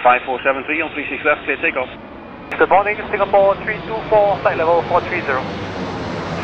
[0.00, 1.90] 5473 on 36 left, clear takeoff.
[2.56, 5.44] Good morning, Singapore 324, flight level 430.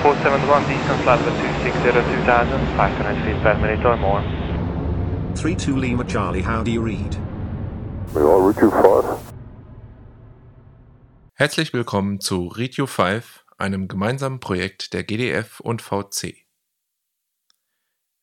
[0.03, 1.89] 471 distance level 260
[2.29, 4.23] 2000, 500 feet per minute or more.
[5.35, 7.17] 32 Lima Charlie, how do you read?
[8.15, 9.19] We are Route 5.
[11.35, 16.45] Herzlich willkommen zu Retio 5, einem gemeinsamen Projekt der GDF und VC.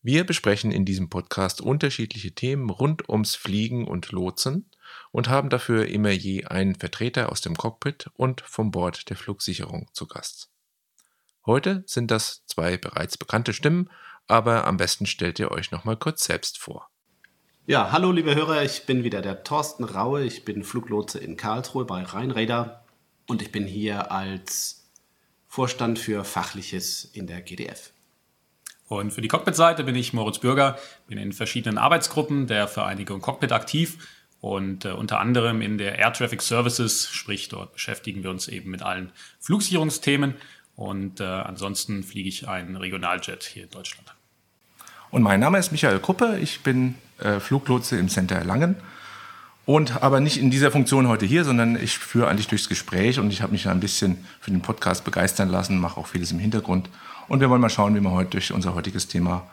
[0.01, 4.69] Wir besprechen in diesem Podcast unterschiedliche Themen rund ums Fliegen und Lotsen
[5.11, 9.87] und haben dafür immer je einen Vertreter aus dem Cockpit und vom Bord der Flugsicherung
[9.93, 10.49] zu Gast.
[11.45, 13.89] Heute sind das zwei bereits bekannte Stimmen,
[14.27, 16.89] aber am besten stellt ihr euch nochmal kurz selbst vor.
[17.67, 21.85] Ja, hallo liebe Hörer, ich bin wieder der Thorsten Raue, ich bin Fluglotse in Karlsruhe
[21.85, 22.83] bei Rheinräder
[23.27, 24.87] und ich bin hier als
[25.47, 27.91] Vorstand für Fachliches in der GDF.
[28.87, 33.51] Und für die Cockpit-Seite bin ich Moritz Bürger, bin in verschiedenen Arbeitsgruppen der Vereinigung Cockpit
[33.51, 33.97] aktiv
[34.45, 38.69] und äh, unter anderem in der Air Traffic Services, sprich dort beschäftigen wir uns eben
[38.69, 40.35] mit allen Flugsicherungsthemen
[40.75, 44.13] und äh, ansonsten fliege ich einen Regionaljet hier in Deutschland.
[45.09, 48.75] Und mein Name ist Michael Kuppe, ich bin äh, Fluglotse im Center Erlangen
[49.65, 53.31] und aber nicht in dieser Funktion heute hier, sondern ich führe eigentlich durchs Gespräch und
[53.31, 56.87] ich habe mich ein bisschen für den Podcast begeistern lassen, mache auch vieles im Hintergrund
[57.27, 59.47] und wir wollen mal schauen, wie wir heute durch unser heutiges Thema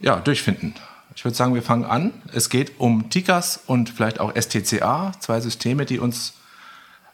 [0.00, 0.72] ja, durchfinden.
[1.16, 2.12] Ich würde sagen, wir fangen an.
[2.32, 6.34] Es geht um TICAS und vielleicht auch STCA, zwei Systeme, die uns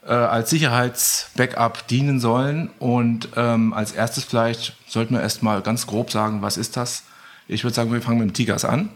[0.03, 2.71] äh, als Sicherheitsbackup dienen sollen.
[2.79, 7.05] Und ähm, als erstes vielleicht sollten wir erstmal ganz grob sagen, was ist das?
[7.49, 8.91] Ich würde sagen, wir fangen mit dem TICAS an.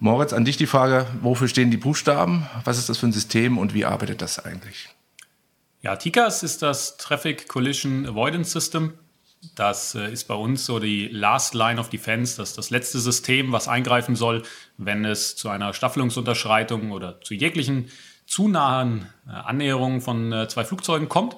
[0.00, 2.46] Moritz, an dich die Frage, wofür stehen die Buchstaben?
[2.64, 4.90] Was ist das für ein System und wie arbeitet das eigentlich?
[5.82, 8.94] Ja, TICAS ist das Traffic Collision Avoidance System.
[9.54, 12.98] Das äh, ist bei uns so die Last Line of Defense, das ist das letzte
[12.98, 14.42] System, was eingreifen soll,
[14.76, 17.90] wenn es zu einer Staffelungsunterschreitung oder zu jeglichen
[18.26, 21.36] zu nahen äh, Annäherungen von äh, zwei Flugzeugen kommt.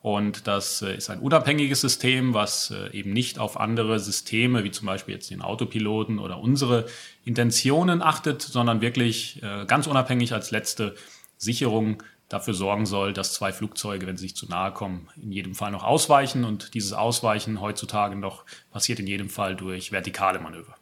[0.00, 5.14] Und das ist ein unabhängiges System, was eben nicht auf andere Systeme, wie zum Beispiel
[5.14, 6.86] jetzt den Autopiloten oder unsere
[7.24, 10.96] Intentionen achtet, sondern wirklich ganz unabhängig als letzte
[11.36, 12.02] Sicherung
[12.32, 15.70] dafür sorgen soll, dass zwei Flugzeuge, wenn sie sich zu nahe kommen, in jedem Fall
[15.70, 16.44] noch ausweichen.
[16.44, 20.74] Und dieses Ausweichen heutzutage noch passiert in jedem Fall durch vertikale Manöver.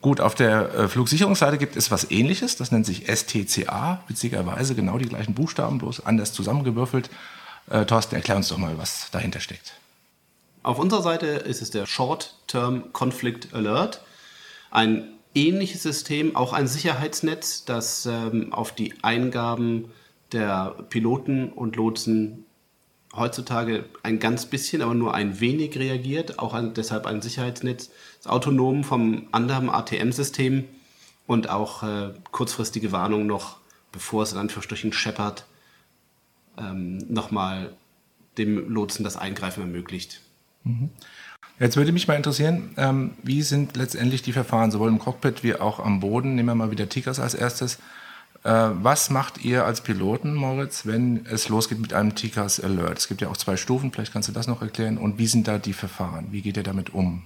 [0.00, 4.98] Gut, auf der äh, Flugsicherungsseite gibt es was ähnliches, das nennt sich STCA, witzigerweise genau
[4.98, 7.08] die gleichen Buchstaben, bloß anders zusammengewürfelt.
[7.70, 9.74] Äh, Thorsten, erklär uns doch mal, was dahinter steckt.
[10.64, 14.00] Auf unserer Seite ist es der Short-Term Conflict Alert,
[14.72, 19.92] ein ähnliches System, auch ein Sicherheitsnetz, das ähm, auf die Eingaben
[20.32, 22.44] der Piloten und Lotsen
[23.14, 28.28] heutzutage ein ganz bisschen, aber nur ein wenig reagiert, auch ein, deshalb ein Sicherheitsnetz, ist
[28.28, 30.64] autonom vom anderen ATM-System
[31.26, 33.58] und auch äh, kurzfristige Warnung noch,
[33.92, 35.44] bevor es in Anführungsstrichen scheppert,
[36.58, 37.74] ähm, nochmal
[38.38, 40.22] dem Lotsen das Eingreifen ermöglicht.
[40.64, 40.90] Mhm.
[41.58, 45.54] Jetzt würde mich mal interessieren, ähm, wie sind letztendlich die Verfahren, sowohl im Cockpit wie
[45.54, 46.34] auch am Boden?
[46.34, 47.78] Nehmen wir mal wieder Tickers als erstes.
[48.44, 52.98] Äh, was macht ihr als Piloten, Moritz, wenn es losgeht mit einem TCAS Alert?
[52.98, 54.98] Es gibt ja auch zwei Stufen, vielleicht kannst du das noch erklären.
[54.98, 56.28] Und wie sind da die Verfahren?
[56.30, 57.24] Wie geht ihr damit um?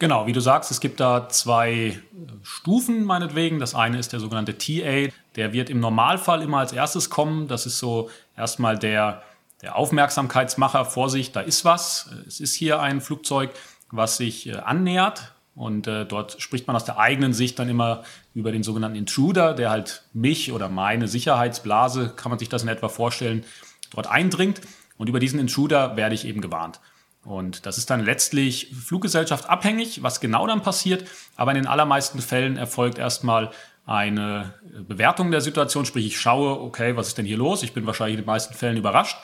[0.00, 2.00] Genau, wie du sagst, es gibt da zwei
[2.42, 3.60] Stufen meinetwegen.
[3.60, 5.08] Das eine ist der sogenannte TA.
[5.36, 7.46] Der wird im Normalfall immer als erstes kommen.
[7.46, 9.22] Das ist so erstmal der,
[9.62, 10.84] der Aufmerksamkeitsmacher.
[10.84, 12.10] Vorsicht, da ist was.
[12.26, 13.50] Es ist hier ein Flugzeug,
[13.90, 15.33] was sich äh, annähert.
[15.54, 18.02] Und äh, dort spricht man aus der eigenen Sicht dann immer
[18.34, 22.68] über den sogenannten Intruder, der halt mich oder meine Sicherheitsblase, kann man sich das in
[22.68, 23.44] etwa vorstellen,
[23.92, 24.60] dort eindringt.
[24.96, 26.80] Und über diesen Intruder werde ich eben gewarnt.
[27.24, 31.08] Und das ist dann letztlich Fluggesellschaft abhängig, was genau dann passiert.
[31.36, 33.50] Aber in den allermeisten Fällen erfolgt erstmal
[33.86, 34.54] eine
[34.86, 37.62] Bewertung der Situation, sprich ich schaue, okay, was ist denn hier los?
[37.62, 39.18] Ich bin wahrscheinlich in den meisten Fällen überrascht,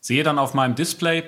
[0.00, 1.24] sehe dann auf meinem Display,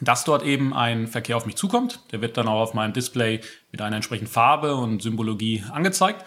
[0.00, 2.00] dass dort eben ein Verkehr auf mich zukommt.
[2.12, 3.40] Der wird dann auch auf meinem Display
[3.70, 6.24] mit einer entsprechenden Farbe und Symbologie angezeigt.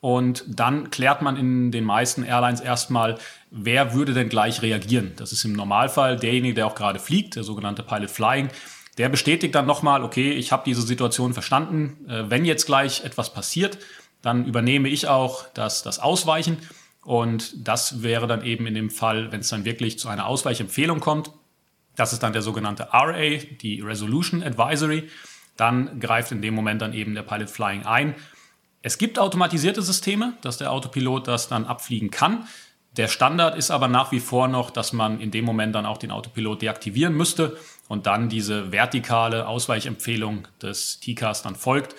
[0.00, 3.18] Und dann klärt man in den meisten Airlines erstmal,
[3.50, 5.12] wer würde denn gleich reagieren.
[5.16, 8.48] Das ist im Normalfall derjenige, der auch gerade fliegt, der sogenannte Pilot Flying.
[8.96, 12.08] Der bestätigt dann nochmal, okay, ich habe diese Situation verstanden.
[12.08, 13.78] Äh, wenn jetzt gleich etwas passiert,
[14.22, 16.56] dann übernehme ich auch das, das Ausweichen.
[17.02, 21.00] Und das wäre dann eben in dem Fall, wenn es dann wirklich zu einer Ausweichempfehlung
[21.00, 21.30] kommt,
[22.00, 25.10] das ist dann der sogenannte RA, die Resolution Advisory.
[25.56, 28.14] Dann greift in dem Moment dann eben der Pilot Flying ein.
[28.80, 32.46] Es gibt automatisierte Systeme, dass der Autopilot das dann abfliegen kann.
[32.96, 35.98] Der Standard ist aber nach wie vor noch, dass man in dem Moment dann auch
[35.98, 37.58] den Autopilot deaktivieren müsste
[37.88, 41.94] und dann diese vertikale Ausweichempfehlung des TCAS dann folgt.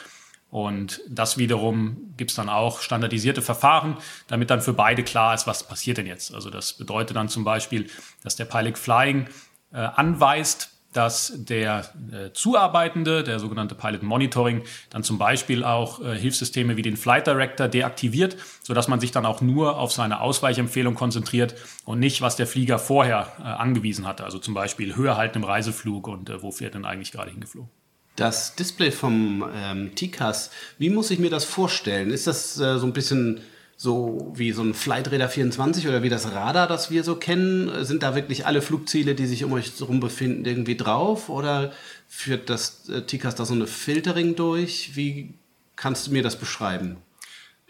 [0.50, 5.45] Und das wiederum gibt es dann auch standardisierte Verfahren, damit dann für beide klar ist,
[5.45, 6.33] was passiert denn jetzt.
[6.33, 7.88] Also das bedeutet dann zum Beispiel,
[8.24, 9.27] dass der Pilot Flying
[9.74, 16.18] äh, anweist, dass der äh, Zuarbeitende, der sogenannte Pilot Monitoring, dann zum Beispiel auch äh,
[16.18, 20.96] Hilfssysteme wie den Flight Director deaktiviert, sodass man sich dann auch nur auf seine Ausweichempfehlung
[20.96, 24.26] konzentriert und nicht, was der Flieger vorher äh, angewiesen hatte.
[24.26, 27.70] Also zum Beispiel höher halten im Reiseflug und äh, wo fährt denn eigentlich gerade hingeflogen.
[28.18, 32.12] Das Display vom ähm, TCAS, wie muss ich mir das vorstellen?
[32.12, 33.40] Ist das äh, so ein bisschen
[33.81, 37.83] so wie so ein Flightradar 24 oder wie das Radar, das wir so kennen?
[37.83, 41.30] Sind da wirklich alle Flugziele, die sich um euch herum befinden, irgendwie drauf?
[41.30, 41.72] Oder
[42.07, 44.92] führt das äh, TICAS da so eine Filtering durch?
[44.94, 45.33] Wie
[45.75, 46.98] kannst du mir das beschreiben?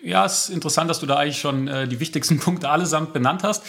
[0.04, 3.44] Ja, es ist interessant, dass du da eigentlich schon äh, die wichtigsten Punkte allesamt benannt
[3.44, 3.64] hast.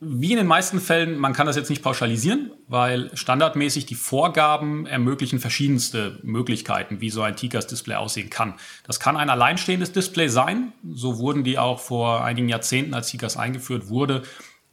[0.00, 4.86] Wie in den meisten Fällen, man kann das jetzt nicht pauschalisieren, weil standardmäßig die Vorgaben
[4.86, 8.54] ermöglichen verschiedenste Möglichkeiten, wie so ein TICAS-Display aussehen kann.
[8.86, 10.72] Das kann ein alleinstehendes Display sein.
[10.92, 14.22] So wurden die auch vor einigen Jahrzehnten, als TICAS eingeführt wurde,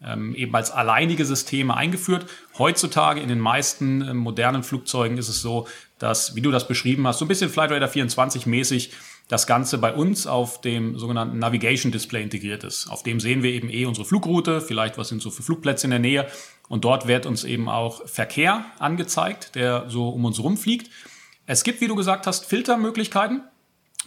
[0.04, 2.28] ähm, eben als alleinige Systeme eingeführt.
[2.60, 5.68] Heutzutage in den meisten äh, modernen Flugzeugen ist es so,
[5.98, 8.92] dass, wie du das beschrieben hast, so ein bisschen Flight Radar 24 mäßig
[9.28, 12.88] das Ganze bei uns auf dem sogenannten Navigation Display integriert ist.
[12.90, 15.92] Auf dem sehen wir eben eh unsere Flugroute, vielleicht was sind so für Flugplätze in
[15.92, 16.28] der Nähe.
[16.68, 20.92] Und dort wird uns eben auch Verkehr angezeigt, der so um uns rumfliegt.
[21.48, 23.44] Es gibt, wie du gesagt hast, Filtermöglichkeiten.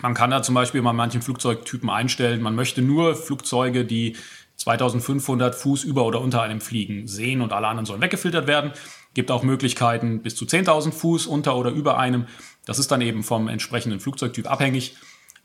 [0.01, 4.17] Man kann da zum Beispiel bei manchen Flugzeugtypen einstellen, man möchte nur Flugzeuge, die
[4.57, 8.73] 2500 Fuß über oder unter einem fliegen, sehen und alle anderen sollen weggefiltert werden.
[9.15, 12.27] Gibt auch Möglichkeiten bis zu 10.000 Fuß unter oder über einem.
[12.67, 14.97] Das ist dann eben vom entsprechenden Flugzeugtyp abhängig.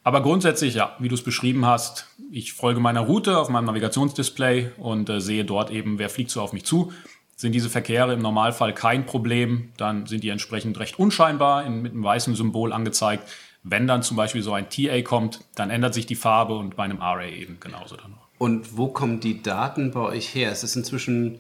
[0.04, 4.72] Aber grundsätzlich, ja, wie du es beschrieben hast, ich folge meiner Route auf meinem Navigationsdisplay
[4.78, 6.92] und äh, sehe dort eben, wer fliegt so auf mich zu.
[7.36, 11.94] Sind diese Verkehre im Normalfall kein Problem, dann sind die entsprechend recht unscheinbar in, mit
[11.94, 13.30] einem weißen Symbol angezeigt.
[13.64, 16.84] Wenn dann zum Beispiel so ein TA kommt, dann ändert sich die Farbe und bei
[16.84, 18.28] einem RA eben genauso dann noch.
[18.38, 20.52] Und wo kommen die Daten bei euch her?
[20.52, 21.40] Es ist inzwischen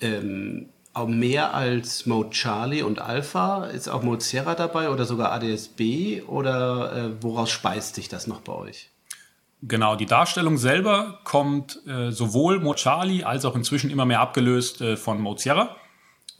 [0.00, 3.66] ähm, auch mehr als Mode Charlie und Alpha?
[3.66, 6.22] Ist auch Mode Sierra dabei oder sogar ADS-B?
[6.22, 8.90] Oder äh, woraus speist sich das noch bei euch?
[9.62, 14.80] Genau, die Darstellung selber kommt äh, sowohl Mode Charlie als auch inzwischen immer mehr abgelöst
[14.80, 15.76] äh, von Mode Sierra.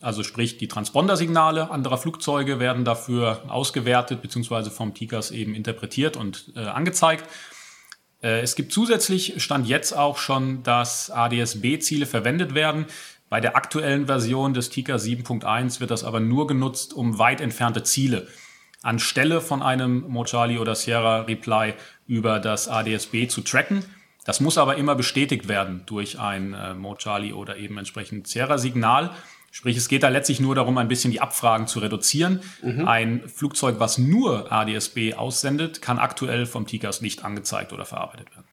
[0.00, 4.70] Also sprich, die Transpondersignale anderer Flugzeuge werden dafür ausgewertet bzw.
[4.70, 7.25] vom TICAS eben interpretiert und äh, angezeigt.
[8.23, 12.87] Äh, es gibt zusätzlich, stand jetzt auch schon, dass ADS-B-Ziele verwendet werden,
[13.31, 17.82] bei der aktuellen Version des Tika 7.1 wird das aber nur genutzt, um weit entfernte
[17.82, 18.27] Ziele
[18.82, 21.75] anstelle von einem Mojali oder Sierra Reply
[22.06, 23.85] über das ADSB zu tracken.
[24.25, 29.11] Das muss aber immer bestätigt werden durch ein äh, Mojali oder eben entsprechend Sierra-Signal.
[29.50, 32.41] Sprich, es geht da letztlich nur darum, ein bisschen die Abfragen zu reduzieren.
[32.62, 32.87] Mhm.
[32.87, 38.47] Ein Flugzeug, was nur ADSB aussendet, kann aktuell vom TICAS nicht angezeigt oder verarbeitet werden.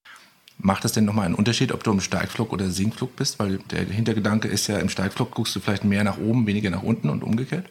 [0.60, 3.38] Macht das denn nochmal einen Unterschied, ob du im Steigflug oder Sinkflug bist?
[3.40, 6.84] Weil der Hintergedanke ist ja, im Steigflug guckst du vielleicht mehr nach oben, weniger nach
[6.84, 7.68] unten und umgekehrt?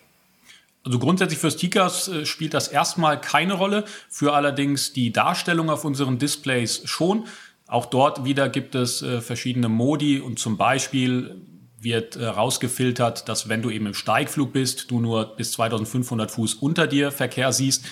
[0.84, 5.84] Also grundsätzlich fürs TICAS äh, spielt das erstmal keine Rolle, für allerdings die Darstellung auf
[5.84, 7.24] unseren Displays schon.
[7.66, 11.40] Auch dort wieder gibt es äh, verschiedene Modi und zum Beispiel
[11.80, 16.54] wird äh, rausgefiltert, dass wenn du eben im Steigflug bist, du nur bis 2500 Fuß
[16.54, 17.84] unter dir Verkehr siehst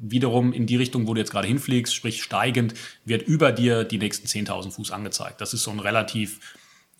[0.00, 2.74] wiederum in die Richtung, wo du jetzt gerade hinfliegst, sprich steigend,
[3.04, 5.40] wird über dir die nächsten 10.000 Fuß angezeigt.
[5.40, 6.40] Das ist so ein relativ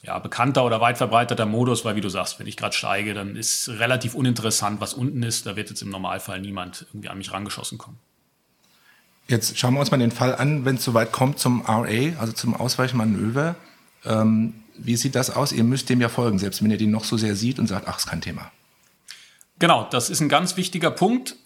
[0.02, 3.36] ja, bekannter oder weit verbreiteter Modus, weil wie du sagst, wenn ich gerade steige, dann
[3.36, 5.46] ist relativ uninteressant, was unten ist.
[5.46, 7.98] Da wird jetzt im Normalfall niemand irgendwie an mich rangeschossen kommen.
[9.28, 12.32] Jetzt schauen wir uns mal den Fall an, wenn es soweit kommt zum RA, also
[12.32, 13.56] zum Ausweichmanöver.
[14.04, 15.50] Ähm, wie sieht das aus?
[15.50, 17.88] Ihr müsst dem ja folgen, selbst wenn ihr den noch so sehr sieht und sagt,
[17.88, 18.52] ach, ist kein Thema.
[19.58, 21.36] Genau, das ist ein ganz wichtiger Punkt.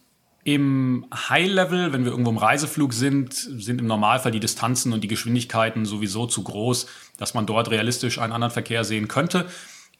[0.42, 5.08] Im High-Level, wenn wir irgendwo im Reiseflug sind, sind im Normalfall die Distanzen und die
[5.08, 6.86] Geschwindigkeiten sowieso zu groß,
[7.18, 9.46] dass man dort realistisch einen anderen Verkehr sehen könnte.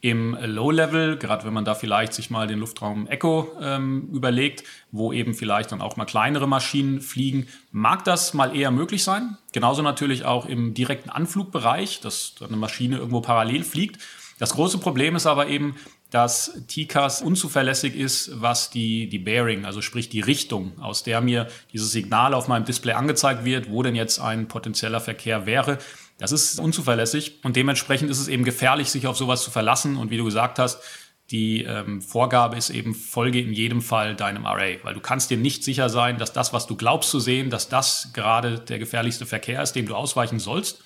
[0.02, 5.12] Im Low-Level, gerade wenn man da vielleicht sich mal den Luftraum Echo ähm, überlegt, wo
[5.12, 9.36] eben vielleicht dann auch mal kleinere Maschinen fliegen, mag das mal eher möglich sein.
[9.52, 14.00] Genauso natürlich auch im direkten Anflugbereich, dass eine Maschine irgendwo parallel fliegt.
[14.38, 15.76] Das große Problem ist aber eben,
[16.10, 21.46] dass TCAS unzuverlässig ist, was die, die Bearing, also sprich die Richtung, aus der mir
[21.72, 25.78] dieses Signal auf meinem Display angezeigt wird, wo denn jetzt ein potenzieller Verkehr wäre.
[26.18, 29.96] Das ist unzuverlässig und dementsprechend ist es eben gefährlich, sich auf sowas zu verlassen.
[29.96, 30.82] Und wie du gesagt hast,
[31.30, 35.36] die ähm, Vorgabe ist eben, folge in jedem Fall deinem Array, weil du kannst dir
[35.36, 39.26] nicht sicher sein, dass das, was du glaubst zu sehen, dass das gerade der gefährlichste
[39.26, 40.82] Verkehr ist, dem du ausweichen sollst.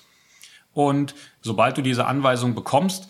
[0.73, 3.07] Und sobald du diese Anweisung bekommst,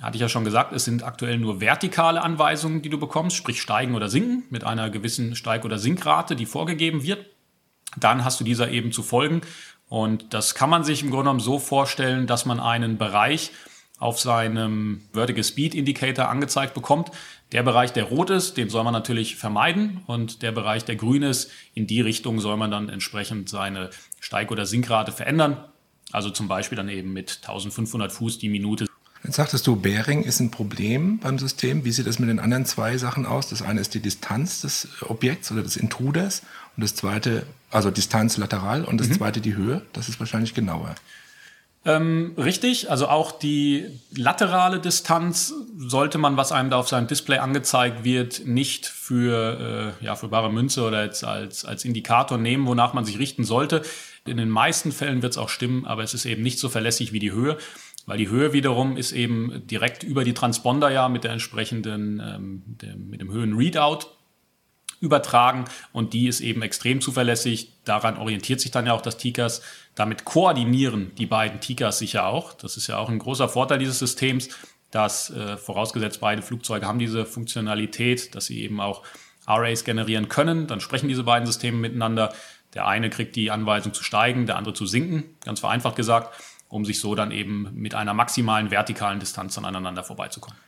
[0.00, 3.60] hatte ich ja schon gesagt, es sind aktuell nur vertikale Anweisungen, die du bekommst, sprich
[3.60, 7.26] steigen oder sinken mit einer gewissen Steig- oder Sinkrate, die vorgegeben wird.
[7.96, 9.40] dann hast du dieser eben zu folgen.
[9.88, 13.50] Und das kann man sich im Grunde genommen so vorstellen, dass man einen Bereich
[13.98, 17.10] auf seinem Vertical Speed Indicator angezeigt bekommt.
[17.52, 21.22] Der Bereich, der rot ist, den soll man natürlich vermeiden und der Bereich, der grün
[21.22, 23.90] ist, in die Richtung soll man dann entsprechend seine
[24.20, 25.64] Steig- oder Sinkrate verändern.
[26.12, 28.86] Also zum Beispiel dann eben mit 1500 Fuß die Minute.
[29.24, 31.84] Jetzt sagtest du, Bearing ist ein Problem beim System.
[31.84, 33.48] Wie sieht das mit den anderen zwei Sachen aus?
[33.48, 36.42] Das eine ist die Distanz des Objekts oder des Intruders
[36.76, 39.14] und das zweite, also Distanz lateral und das mhm.
[39.14, 39.82] zweite die Höhe.
[39.92, 40.94] Das ist wahrscheinlich genauer.
[41.84, 47.38] Ähm, richtig, also auch die laterale Distanz sollte man, was einem da auf seinem Display
[47.38, 52.66] angezeigt wird, nicht für, äh, ja, für bare Münze oder jetzt als, als Indikator nehmen,
[52.66, 53.82] wonach man sich richten sollte.
[54.26, 57.12] In den meisten Fällen wird es auch stimmen, aber es ist eben nicht so verlässlich
[57.12, 57.56] wie die Höhe,
[58.08, 62.62] weil die Höhe wiederum ist eben direkt über die Transponder ja mit der entsprechenden, ähm,
[62.66, 64.06] dem, mit dem Höhen-Readout
[65.00, 67.74] übertragen und die ist eben extrem zuverlässig.
[67.84, 69.60] Daran orientiert sich dann ja auch das TICAS.
[69.94, 72.54] Damit koordinieren die beiden TICAS sich ja auch.
[72.54, 74.48] Das ist ja auch ein großer Vorteil dieses Systems,
[74.90, 79.02] dass äh, vorausgesetzt beide Flugzeuge haben diese Funktionalität, dass sie eben auch
[79.44, 80.66] Arrays generieren können.
[80.66, 82.32] Dann sprechen diese beiden Systeme miteinander.
[82.72, 86.34] Der eine kriegt die Anweisung zu steigen, der andere zu sinken, ganz vereinfacht gesagt,
[86.68, 90.58] um sich so dann eben mit einer maximalen vertikalen Distanz aneinander vorbeizukommen.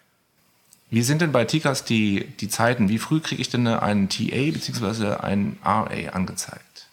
[0.91, 2.89] Wie sind denn bei TICAS die, die Zeiten?
[2.89, 5.15] Wie früh kriege ich denn einen TA bzw.
[5.21, 6.89] einen RA angezeigt?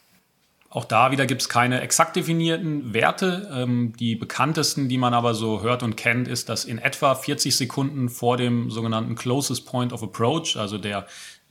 [0.70, 3.50] Auch da wieder gibt es keine exakt definierten Werte.
[3.52, 7.56] Ähm, die bekanntesten, die man aber so hört und kennt, ist, dass in etwa 40
[7.56, 11.08] Sekunden vor dem sogenannten Closest Point of Approach, also der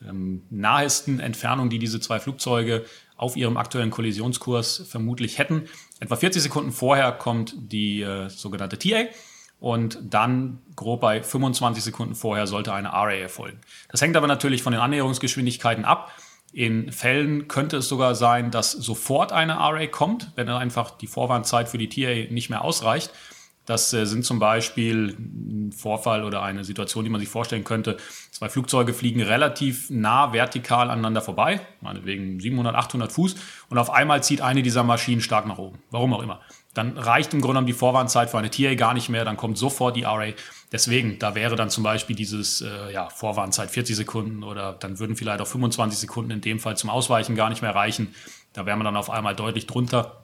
[0.07, 2.85] ähm, nahesten Entfernung, die diese zwei Flugzeuge
[3.17, 5.69] auf ihrem aktuellen Kollisionskurs vermutlich hätten,
[6.01, 9.05] etwa 40 Sekunden vorher kommt die äh, sogenannte TA
[9.59, 13.61] und dann grob bei 25 Sekunden vorher sollte eine RA erfolgen.
[13.89, 16.13] Das hängt aber natürlich von den Annäherungsgeschwindigkeiten ab.
[16.53, 21.69] In Fällen könnte es sogar sein, dass sofort eine RA kommt, wenn einfach die Vorwarnzeit
[21.69, 23.11] für die TA nicht mehr ausreicht.
[23.67, 27.97] Das äh, sind zum Beispiel ein Vorfall oder eine Situation, die man sich vorstellen könnte.
[28.31, 33.35] Zwei Flugzeuge fliegen relativ nah vertikal aneinander vorbei, meinetwegen 700, 800 Fuß,
[33.69, 35.79] und auf einmal zieht eine dieser Maschinen stark nach oben.
[35.91, 36.41] Warum auch immer
[36.77, 39.57] dann reicht im Grunde genommen die Vorwarnzeit für eine TA gar nicht mehr, dann kommt
[39.57, 40.33] sofort die RA.
[40.73, 45.17] Deswegen, da wäre dann zum Beispiel dieses äh, ja, Vorwarnzeit 40 Sekunden oder dann würden
[45.17, 48.15] vielleicht auch 25 Sekunden in dem Fall zum Ausweichen gar nicht mehr reichen.
[48.53, 50.23] Da wäre man dann auf einmal deutlich drunter.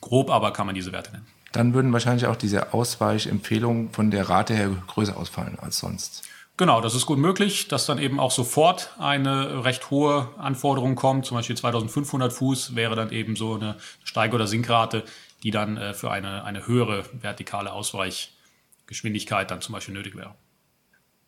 [0.00, 1.26] Grob aber kann man diese Werte nennen.
[1.54, 6.24] Dann würden wahrscheinlich auch diese Ausweichempfehlungen von der Rate her größer ausfallen als sonst.
[6.56, 11.26] Genau, das ist gut möglich, dass dann eben auch sofort eine recht hohe Anforderung kommt.
[11.26, 15.04] Zum Beispiel 2500 Fuß wäre dann eben so eine Steig- oder Sinkrate,
[15.44, 20.34] die dann äh, für eine, eine höhere vertikale Ausweichgeschwindigkeit dann zum Beispiel nötig wäre.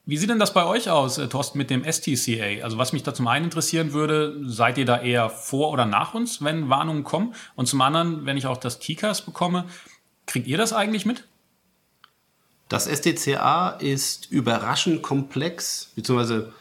[0.08, 2.64] Wie sieht denn das bei euch aus, äh, Thorsten, mit dem STCA?
[2.64, 6.14] Also was mich da zum einen interessieren würde, seid ihr da eher vor oder nach
[6.14, 7.34] uns, wenn Warnungen kommen?
[7.56, 9.66] Und zum anderen, wenn ich auch das TICAS bekomme,
[10.26, 11.24] kriegt ihr das eigentlich mit?
[12.68, 16.52] Das STCA ist überraschend komplex, beziehungsweise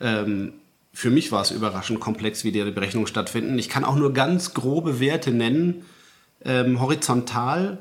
[0.00, 0.54] ähm,
[0.92, 3.58] für mich war es überraschend komplex, wie die Berechnungen stattfinden.
[3.58, 5.86] Ich kann auch nur ganz grobe Werte nennen,
[6.44, 7.78] ähm, horizontal,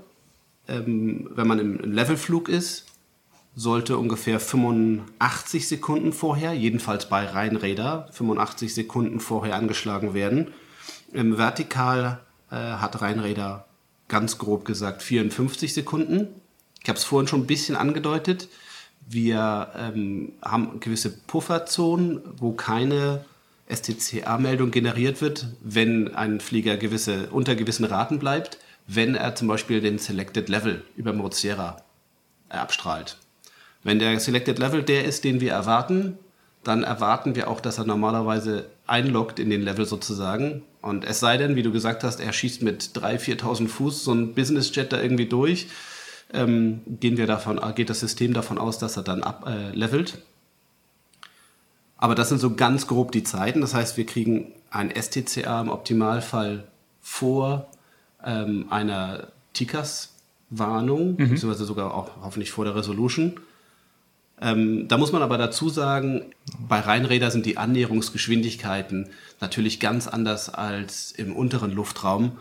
[0.68, 2.86] ähm, wenn man im Levelflug ist,
[3.54, 10.54] sollte ungefähr 85 Sekunden vorher, jedenfalls bei Rheinräder, 85 Sekunden vorher angeschlagen werden.
[11.14, 13.66] Ähm, vertikal äh, hat Rheinräder
[14.12, 16.28] ganz grob gesagt 54 Sekunden.
[16.84, 18.50] Ich habe es vorhin schon ein bisschen angedeutet.
[19.08, 23.24] Wir ähm, haben gewisse Pufferzonen, wo keine
[23.70, 29.80] STCA-Meldung generiert wird, wenn ein Flieger gewisse, unter gewissen Raten bleibt, wenn er zum Beispiel
[29.80, 31.82] den Selected Level über Mozilla
[32.50, 33.18] abstrahlt.
[33.82, 36.18] Wenn der Selected Level der ist, den wir erwarten,
[36.64, 40.64] dann erwarten wir auch, dass er normalerweise einloggt in den Level sozusagen.
[40.82, 44.14] Und es sei denn, wie du gesagt hast, er schießt mit 3.000, 4.000 Fuß so
[44.14, 45.68] ein Business-Jet da irgendwie durch,
[46.34, 50.14] ähm, gehen wir davon, geht das System davon aus, dass er dann ablevelt.
[50.14, 50.18] Äh,
[51.98, 53.62] aber das sind so ganz grob die Zeiten.
[53.62, 56.64] Das heißt, wir kriegen ein STCA im Optimalfall
[57.00, 57.70] vor
[58.26, 61.18] ähm, einer TICAS-Warnung, mhm.
[61.18, 63.40] beziehungsweise sogar auch hoffentlich vor der Resolution.
[64.42, 66.34] Ähm, da muss man aber dazu sagen,
[66.68, 72.38] bei Rheinräder sind die Annäherungsgeschwindigkeiten natürlich ganz anders als im unteren Luftraum.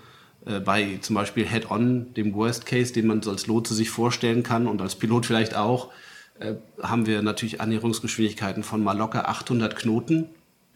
[0.47, 4.67] Äh, bei zum Beispiel Head-On, dem Worst Case, den man als Lotse sich vorstellen kann
[4.67, 5.91] und als Pilot vielleicht auch,
[6.39, 10.27] äh, haben wir natürlich Annäherungsgeschwindigkeiten von mal locker 800 Knoten,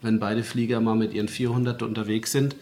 [0.01, 2.55] wenn beide Flieger mal mit ihren 400 unterwegs sind.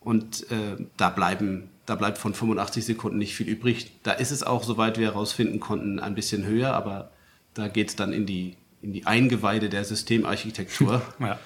[0.00, 3.92] Und äh, da, bleiben, da bleibt von 85 Sekunden nicht viel übrig.
[4.02, 7.12] Da ist es auch, soweit wir herausfinden konnten, ein bisschen höher, aber
[7.54, 11.02] da geht es dann in die, in die Eingeweide der Systemarchitektur.
[11.18, 11.38] ja.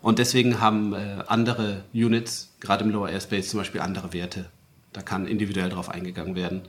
[0.00, 4.46] Und deswegen haben äh, andere Units, gerade im Lower Airspace zum Beispiel, andere Werte.
[4.92, 6.62] Da kann individuell drauf eingegangen werden.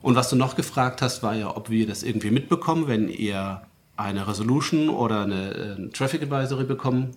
[0.00, 3.62] Und was du noch gefragt hast, war ja, ob wir das irgendwie mitbekommen, wenn ihr
[3.96, 7.12] eine Resolution oder eine äh, Traffic Advisory bekommen.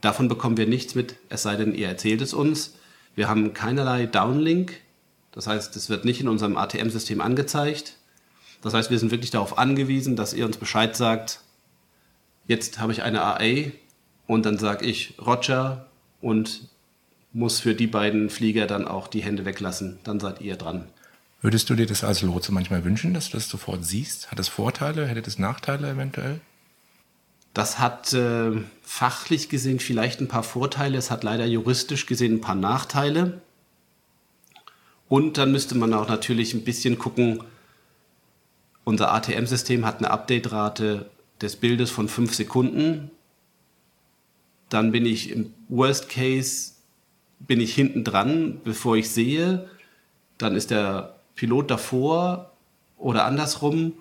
[0.00, 2.74] Davon bekommen wir nichts mit, es sei denn, ihr erzählt es uns.
[3.14, 4.80] Wir haben keinerlei Downlink.
[5.32, 7.96] Das heißt, es wird nicht in unserem ATM-System angezeigt.
[8.62, 11.40] Das heißt, wir sind wirklich darauf angewiesen, dass ihr uns Bescheid sagt,
[12.46, 13.70] jetzt habe ich eine AA
[14.26, 15.86] und dann sage ich Roger
[16.20, 16.68] und
[17.32, 19.98] muss für die beiden Flieger dann auch die Hände weglassen.
[20.04, 20.86] Dann seid ihr dran.
[21.42, 24.30] Würdest du dir das als Lotse manchmal wünschen, dass du das sofort siehst?
[24.30, 25.06] Hat das Vorteile?
[25.06, 26.40] Hätte das Nachteile eventuell?
[27.54, 28.52] Das hat äh,
[28.82, 33.40] fachlich gesehen vielleicht ein paar Vorteile, es hat leider juristisch gesehen ein paar Nachteile.
[35.08, 37.42] Und dann müsste man auch natürlich ein bisschen gucken,
[38.84, 41.10] unser ATM-System hat eine Update-Rate
[41.40, 43.10] des Bildes von 5 Sekunden.
[44.68, 46.72] Dann bin ich im Worst Case,
[47.40, 49.68] bin ich hinten dran, bevor ich sehe.
[50.38, 52.52] Dann ist der Pilot davor
[52.96, 53.92] oder andersrum.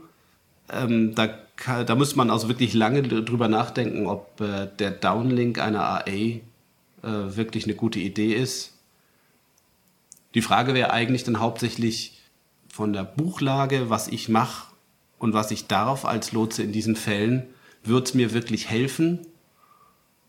[0.71, 1.29] Ähm, da,
[1.83, 6.41] da muss man also wirklich lange drüber nachdenken, ob äh, der Downlink einer AA äh,
[7.01, 8.73] wirklich eine gute Idee ist.
[10.35, 12.21] Die Frage wäre eigentlich dann hauptsächlich
[12.71, 14.68] von der Buchlage, was ich mache
[15.19, 17.43] und was ich darf als Lotse in diesen Fällen,
[17.83, 19.19] wird es mir wirklich helfen?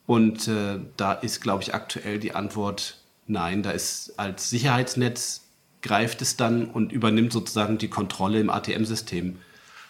[0.06, 3.62] Und äh, da ist, glaube ich, aktuell die Antwort nein.
[3.62, 5.42] Da ist als Sicherheitsnetz
[5.82, 9.38] greift es dann und übernimmt sozusagen die Kontrolle im ATM-System.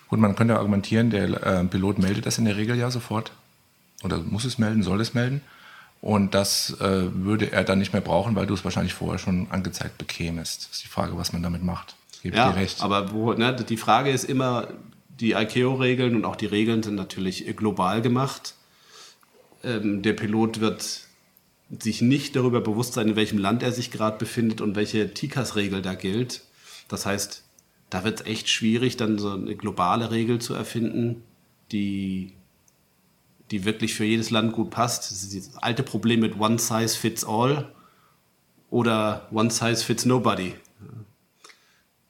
[0.08, 3.32] Gut, man könnte argumentieren, der äh, Pilot meldet das in der Regel ja sofort.
[4.02, 5.40] Oder muss es melden, soll es melden.
[6.00, 9.50] Und das äh, würde er dann nicht mehr brauchen, weil du es wahrscheinlich vorher schon
[9.50, 10.64] angezeigt bekämest.
[10.64, 11.96] Das ist die Frage, was man damit macht.
[12.22, 12.82] Gebe ja, dir recht.
[12.82, 14.68] aber wo, ne, die Frage ist immer,
[15.20, 18.54] die ICAO-Regeln und auch die Regeln sind natürlich global gemacht.
[19.62, 21.02] Ähm, der Pilot wird
[21.78, 25.82] sich nicht darüber bewusst sein, in welchem Land er sich gerade befindet und welche TICAS-Regel
[25.82, 26.42] da gilt.
[26.88, 27.44] Das heißt,
[27.90, 31.22] da wird es echt schwierig, dann so eine globale Regel zu erfinden,
[31.70, 32.32] die,
[33.50, 35.10] die wirklich für jedes Land gut passt.
[35.10, 37.72] Das ist das alte Problem mit One Size Fits All
[38.70, 40.54] oder One Size Fits Nobody.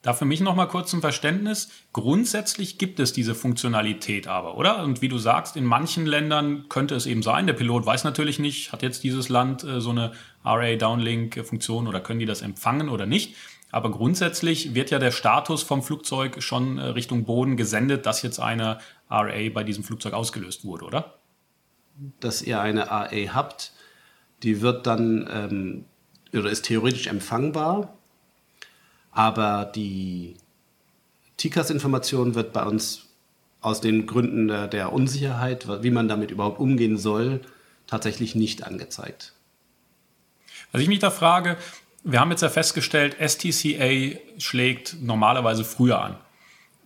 [0.02, 1.68] Da für mich nochmal kurz zum Verständnis.
[1.92, 4.82] Grundsätzlich gibt es diese Funktionalität aber, oder?
[4.82, 8.38] Und wie du sagst, in manchen Ländern könnte es eben sein, der Pilot weiß natürlich
[8.38, 13.04] nicht, hat jetzt dieses Land äh, so eine RA-Downlink-Funktion oder können die das empfangen oder
[13.04, 13.36] nicht.
[13.72, 18.40] Aber grundsätzlich wird ja der Status vom Flugzeug schon äh, Richtung Boden gesendet, dass jetzt
[18.40, 18.78] eine
[19.10, 21.18] RA bei diesem Flugzeug ausgelöst wurde, oder?
[22.20, 23.72] Dass ihr eine RA habt,
[24.42, 25.84] die wird dann ähm,
[26.32, 27.98] oder ist theoretisch empfangbar
[29.20, 30.34] aber die
[31.36, 33.02] TICAS-Information wird bei uns
[33.60, 37.42] aus den Gründen der, der, Unsicherheit, wie man damit überhaupt umgehen soll,
[37.86, 39.34] tatsächlich nicht angezeigt.
[40.72, 41.58] Was ich mich da frage,
[42.02, 46.16] wir haben jetzt ja festgestellt, STCA schlägt normalerweise früher an.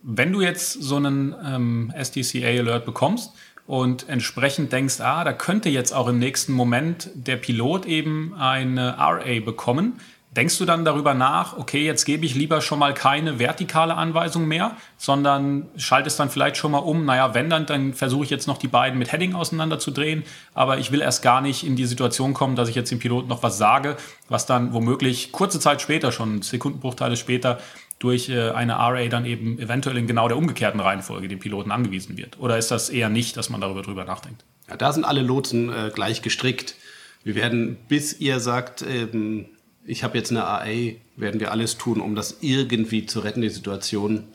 [0.03, 3.31] Wenn du jetzt so einen ähm, STCA-Alert bekommst
[3.65, 8.97] und entsprechend denkst, ah, da könnte jetzt auch im nächsten Moment der Pilot eben eine
[8.97, 10.01] RA bekommen,
[10.35, 14.47] Denkst du dann darüber nach, okay, jetzt gebe ich lieber schon mal keine vertikale Anweisung
[14.47, 18.45] mehr, sondern schaltest dann vielleicht schon mal um, naja, wenn dann, dann versuche ich jetzt
[18.45, 22.33] noch die beiden mit Heading auseinanderzudrehen, aber ich will erst gar nicht in die Situation
[22.33, 23.95] kommen, dass ich jetzt dem Piloten noch was sage,
[24.27, 27.59] was dann womöglich kurze Zeit später, schon Sekundenbruchteile später,
[27.99, 32.17] durch äh, eine RA dann eben eventuell in genau der umgekehrten Reihenfolge dem Piloten angewiesen
[32.17, 32.39] wird?
[32.39, 34.43] Oder ist das eher nicht, dass man darüber drüber nachdenkt?
[34.67, 36.75] Ja, da sind alle Lotsen äh, gleich gestrickt.
[37.23, 39.45] Wir werden, bis ihr sagt, ähm,
[39.85, 43.49] ich habe jetzt eine AA, werden wir alles tun, um das irgendwie zu retten, die
[43.49, 44.25] Situation.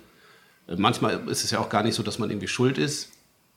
[0.69, 3.11] Äh, manchmal ist es ja auch gar nicht so, dass man irgendwie schuld ist,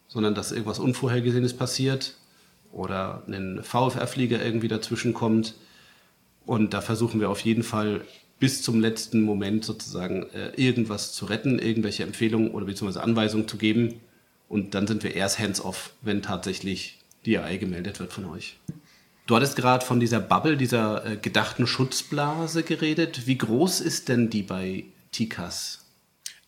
[0.08, 2.16] sondern dass irgendwas Unvorhergesehenes passiert
[2.72, 5.56] oder ein VFR-Flieger irgendwie dazwischen kommt.
[6.46, 8.02] Und da versuchen wir auf jeden Fall
[8.40, 13.58] bis zum letzten Moment sozusagen äh, irgendwas zu retten, irgendwelche Empfehlungen oder beziehungsweise Anweisungen zu
[13.58, 14.02] geben.
[14.50, 18.58] Und dann sind wir erst hands-off, wenn tatsächlich die AI gemeldet wird von euch.
[19.26, 23.26] Du hattest gerade von dieser Bubble, dieser äh, gedachten Schutzblase geredet.
[23.26, 25.86] Wie groß ist denn die bei TICAS?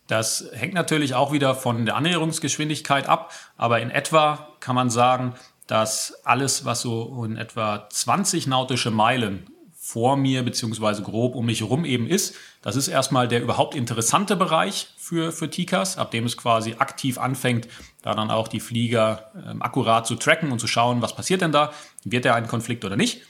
[0.07, 5.33] Das hängt natürlich auch wieder von der Annäherungsgeschwindigkeit ab, aber in etwa kann man sagen,
[5.67, 9.47] dass alles, was so in etwa 20 nautische Meilen
[9.85, 12.35] vor mir beziehungsweise grob um mich herum eben ist.
[12.63, 17.19] Das ist erstmal der überhaupt interessante Bereich für, für TICAS, ab dem es quasi aktiv
[17.19, 17.67] anfängt,
[18.01, 21.51] da dann auch die Flieger ähm, akkurat zu tracken und zu schauen, was passiert denn
[21.51, 21.71] da,
[22.03, 23.21] wird er ein Konflikt oder nicht.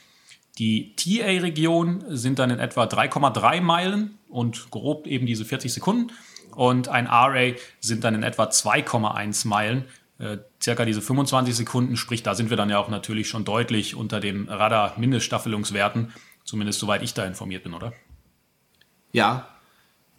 [0.56, 6.10] Die TA-Region sind dann in etwa 3,3 Meilen und grob eben diese 40 Sekunden
[6.52, 9.84] und ein RA sind dann in etwa 2,1 Meilen
[10.18, 13.94] äh, circa diese 25 Sekunden, sprich, da sind wir dann ja auch natürlich schon deutlich
[13.94, 16.14] unter den Radar-Mindeststaffelungswerten,
[16.46, 17.92] zumindest soweit ich da informiert bin, oder?
[19.12, 19.48] Ja,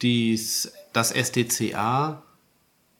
[0.00, 2.22] dies, das STCA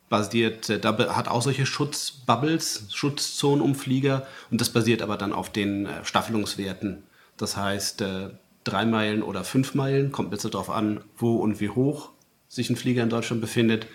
[0.09, 5.87] basiert, äh, da hat auch solche Schutzbubbles, Schutzzonenumflieger und das basiert aber dann auf den
[5.87, 7.05] äh, Staffelungswerten.
[7.37, 8.31] Das heißt, äh,
[8.65, 12.11] drei Meilen oder fünf Meilen, kommt jetzt darauf an, wo und wie hoch
[12.49, 13.87] sich ein Flieger in Deutschland befindet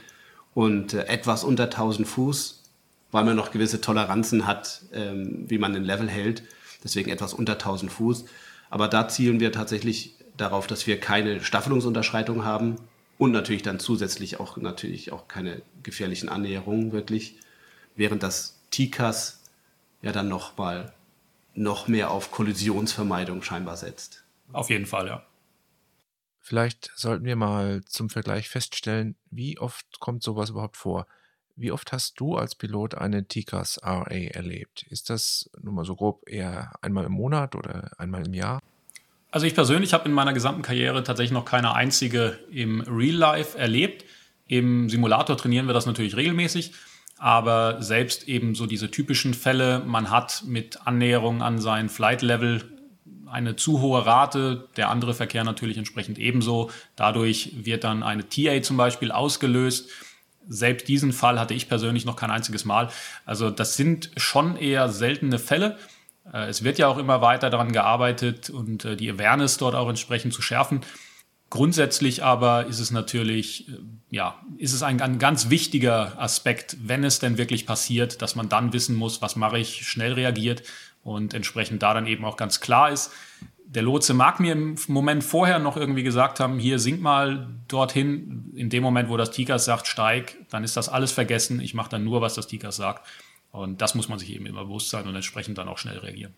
[0.54, 2.63] und etwas unter 1000 Fuß,
[3.12, 6.43] weil man noch gewisse Toleranzen hat, ähm, wie man den Level hält,
[6.84, 8.26] deswegen etwas unter 1000 Fuß.
[8.74, 12.78] Aber da zielen wir tatsächlich darauf, dass wir keine Staffelungsunterschreitung haben
[13.20, 17.36] und natürlich dann zusätzlich auch natürlich auch keine gefährlichen Annäherungen wirklich,
[17.96, 19.44] während das TICAS
[20.02, 20.92] ja dann noch mal
[21.54, 24.24] noch mehr auf Kollisionsvermeidung scheinbar setzt.
[24.52, 25.24] Auf jeden Fall, ja.
[26.40, 31.06] Vielleicht sollten wir mal zum Vergleich feststellen, wie oft kommt sowas überhaupt vor?
[31.56, 34.86] Wie oft hast du als Pilot eine TICAS RA erlebt?
[34.89, 38.60] Ist das nun mal so grob eher einmal im Monat oder einmal im Jahr?
[39.30, 43.58] Also ich persönlich habe in meiner gesamten Karriere tatsächlich noch keine einzige im Real Life
[43.58, 44.06] erlebt.
[44.48, 46.74] Im Simulator trainieren wir das natürlich regelmäßig,
[47.18, 52.63] aber selbst eben so diese typischen Fälle, man hat mit Annäherung an sein Flight Level
[53.26, 56.70] eine zu hohe Rate, der andere Verkehr natürlich entsprechend ebenso.
[56.96, 59.89] Dadurch wird dann eine TA zum Beispiel ausgelöst.
[60.47, 62.89] Selbst diesen Fall hatte ich persönlich noch kein einziges Mal.
[63.25, 65.77] Also das sind schon eher seltene Fälle.
[66.32, 69.89] Äh, es wird ja auch immer weiter daran gearbeitet und äh, die Awareness dort auch
[69.89, 70.82] entsprechend zu schärfen.
[71.49, 73.73] Grundsätzlich aber ist es natürlich, äh,
[74.10, 78.49] ja, ist es ein, ein, ganz wichtiger Aspekt, wenn es denn wirklich passiert, dass man
[78.49, 80.63] dann wissen muss, was mache ich, schnell reagiert
[81.03, 83.12] und entsprechend da dann eben auch ganz klar ist.
[83.65, 88.52] Der Lotse mag mir im Moment vorher noch irgendwie gesagt haben, hier sink mal dorthin.
[88.56, 91.60] In dem Moment, wo das Tikas sagt, steig, dann ist das alles vergessen.
[91.60, 93.08] Ich mache dann nur, was das Tikas sagt.
[93.52, 96.34] Und das muss man sich eben immer bewusst sein und entsprechend dann auch schnell reagieren.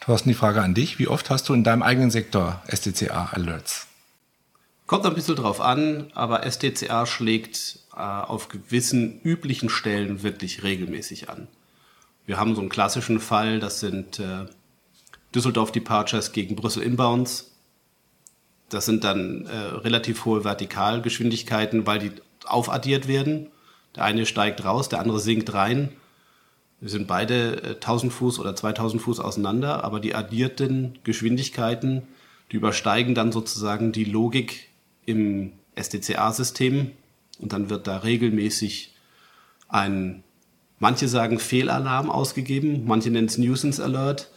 [0.00, 0.98] Thorsten, die Frage an dich.
[0.98, 3.88] Wie oft hast du in deinem eigenen Sektor STCA-Alerts?
[4.86, 11.28] Kommt ein bisschen drauf an, aber STCA schlägt äh, auf gewissen üblichen Stellen wirklich regelmäßig
[11.28, 11.46] an.
[12.24, 14.46] Wir haben so einen klassischen Fall, das sind äh,
[15.38, 17.52] Düsseldorf Departures gegen Brüssel Inbounds.
[18.70, 22.10] Das sind dann äh, relativ hohe Vertikalgeschwindigkeiten, weil die
[22.44, 23.46] aufaddiert werden.
[23.94, 25.90] Der eine steigt raus, der andere sinkt rein.
[26.80, 32.02] Wir sind beide äh, 1000 Fuß oder 2000 Fuß auseinander, aber die addierten Geschwindigkeiten,
[32.50, 34.70] die übersteigen dann sozusagen die Logik
[35.06, 36.90] im SDCA-System
[37.38, 38.92] und dann wird da regelmäßig
[39.68, 40.24] ein,
[40.80, 44.32] manche sagen Fehlalarm ausgegeben, manche nennen es Nuisance Alert.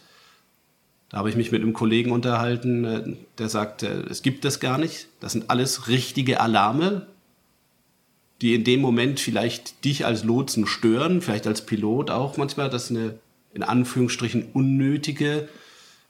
[1.12, 3.04] Da habe ich mich mit einem Kollegen unterhalten, äh,
[3.38, 5.08] der sagte, es gibt das gar nicht.
[5.20, 7.06] Das sind alles richtige Alarme,
[8.42, 12.90] die in dem Moment vielleicht dich als Lotsen stören, vielleicht als Pilot auch manchmal, dass
[12.90, 13.20] eine
[13.54, 15.50] in Anführungsstrichen unnötige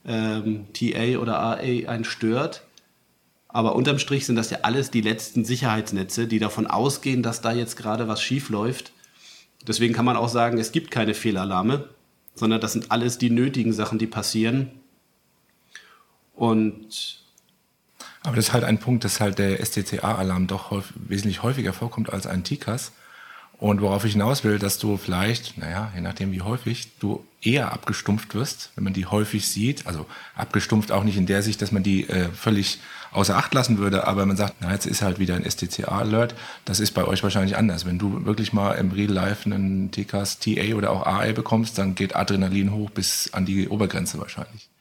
[0.05, 2.61] ähm, TA oder RA einen stört.
[3.47, 7.51] Aber unterm Strich sind das ja alles die letzten Sicherheitsnetze, die davon ausgehen, dass da
[7.51, 8.91] jetzt gerade was schief läuft.
[9.67, 11.89] Deswegen kann man auch sagen, es gibt keine Fehlalarme,
[12.35, 14.69] sondern das sind alles die nötigen Sachen, die passieren.
[16.41, 17.19] Und
[18.23, 22.11] aber das ist halt ein Punkt, dass halt der STCA-Alarm doch häufig, wesentlich häufiger vorkommt
[22.11, 22.93] als ein TICAS.
[23.59, 27.71] Und worauf ich hinaus will, dass du vielleicht, naja, je nachdem wie häufig, du eher
[27.71, 29.85] abgestumpft wirst, wenn man die häufig sieht.
[29.85, 32.79] Also abgestumpft auch nicht in der Sicht, dass man die äh, völlig
[33.11, 36.33] außer Acht lassen würde, aber man sagt, na, jetzt ist halt wieder ein STCA-Alert.
[36.65, 37.85] Das ist bei euch wahrscheinlich anders.
[37.85, 41.93] Wenn du wirklich mal im Real Life einen TCAS, TA oder auch AA bekommst, dann
[41.93, 44.71] geht Adrenalin hoch bis an die Obergrenze wahrscheinlich.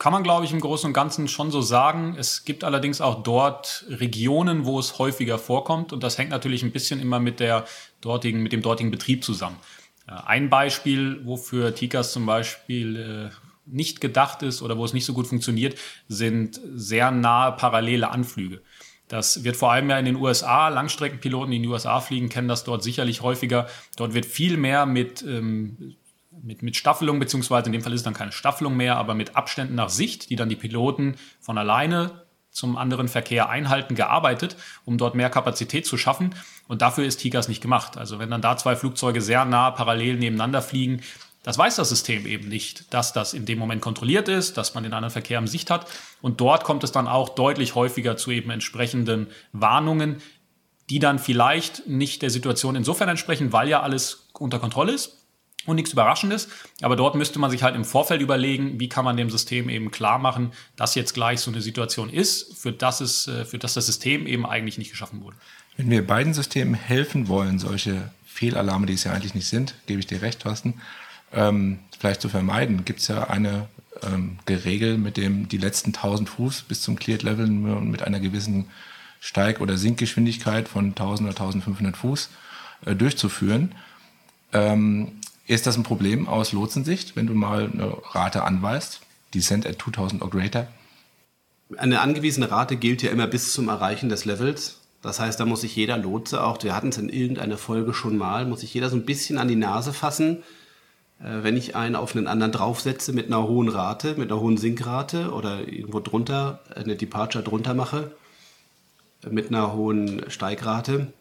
[0.00, 2.16] Kann man, glaube ich, im Großen und Ganzen schon so sagen.
[2.18, 5.92] Es gibt allerdings auch dort Regionen, wo es häufiger vorkommt.
[5.92, 7.66] Und das hängt natürlich ein bisschen immer mit, der
[8.00, 9.58] dortigen, mit dem dortigen Betrieb zusammen.
[10.06, 13.36] Ein Beispiel, wofür Tikas zum Beispiel äh,
[13.66, 18.62] nicht gedacht ist oder wo es nicht so gut funktioniert, sind sehr nahe parallele Anflüge.
[19.08, 22.48] Das wird vor allem ja in den USA, Langstreckenpiloten, die in den USA fliegen, kennen
[22.48, 23.68] das dort sicherlich häufiger.
[23.96, 25.96] Dort wird viel mehr mit ähm,
[26.42, 29.36] mit, mit Staffelung, beziehungsweise in dem Fall ist es dann keine Staffelung mehr, aber mit
[29.36, 34.98] Abständen nach Sicht, die dann die Piloten von alleine zum anderen Verkehr einhalten, gearbeitet, um
[34.98, 36.34] dort mehr Kapazität zu schaffen.
[36.66, 37.96] Und dafür ist TIGAS nicht gemacht.
[37.96, 41.00] Also wenn dann da zwei Flugzeuge sehr nah parallel nebeneinander fliegen,
[41.42, 44.82] das weiß das System eben nicht, dass das in dem Moment kontrolliert ist, dass man
[44.82, 45.86] den anderen Verkehr im Sicht hat.
[46.20, 50.20] Und dort kommt es dann auch deutlich häufiger zu eben entsprechenden Warnungen,
[50.90, 55.19] die dann vielleicht nicht der Situation insofern entsprechen, weil ja alles unter Kontrolle ist,
[55.66, 56.48] und nichts Überraschendes.
[56.80, 59.90] Aber dort müsste man sich halt im Vorfeld überlegen, wie kann man dem System eben
[59.90, 63.74] klar machen, dass jetzt gleich so eine Situation ist, für das, es, äh, für das
[63.74, 65.36] das System eben eigentlich nicht geschaffen wurde.
[65.76, 70.00] Wenn wir beiden Systemen helfen wollen, solche Fehlalarme, die es ja eigentlich nicht sind, gebe
[70.00, 70.80] ich dir recht, Thorsten,
[71.32, 73.68] ähm, vielleicht zu vermeiden, gibt es ja eine
[74.02, 78.66] ähm, Regel, mit dem die letzten 1000 Fuß bis zum Cleared Level mit einer gewissen
[79.20, 82.30] Steig- oder Sinkgeschwindigkeit von 1000 oder 1500 Fuß
[82.86, 83.74] äh, durchzuführen.
[84.52, 85.19] Ähm,
[85.50, 89.00] ist das ein Problem aus Lotsensicht, wenn du mal eine Rate anweist,
[89.34, 90.68] Descent at 2000 or greater?
[91.76, 94.80] Eine angewiesene Rate gilt ja immer bis zum Erreichen des Levels.
[95.02, 98.16] Das heißt, da muss sich jeder Lotse, auch wir hatten es in irgendeiner Folge schon
[98.16, 100.44] mal, muss sich jeder so ein bisschen an die Nase fassen,
[101.18, 104.56] äh, wenn ich einen auf einen anderen draufsetze mit einer hohen Rate, mit einer hohen
[104.56, 108.12] Sinkrate oder irgendwo drunter, eine Departure drunter mache,
[109.24, 111.12] äh, mit einer hohen Steigrate,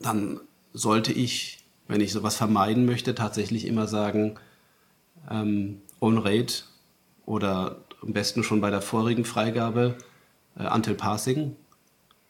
[0.00, 0.40] dann
[0.72, 4.34] sollte ich wenn ich sowas vermeiden möchte, tatsächlich immer sagen,
[5.30, 6.64] ähm, On-Rate
[7.24, 9.96] oder am besten schon bei der vorigen Freigabe
[10.58, 11.56] äh, Until Passing.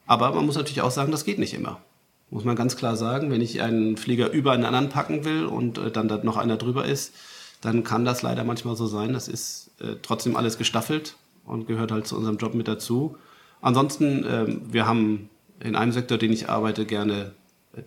[0.05, 1.81] Aber man muss natürlich auch sagen, das geht nicht immer.
[2.29, 5.77] Muss man ganz klar sagen, wenn ich einen Flieger über einen anderen packen will und
[5.77, 7.13] äh, dann da noch einer drüber ist,
[7.61, 9.13] dann kann das leider manchmal so sein.
[9.13, 11.15] Das ist äh, trotzdem alles gestaffelt
[11.45, 13.17] und gehört halt zu unserem Job mit dazu.
[13.61, 17.33] Ansonsten, äh, wir haben in einem Sektor, den ich arbeite, gerne